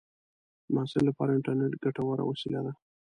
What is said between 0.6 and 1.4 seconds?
د محصل لپاره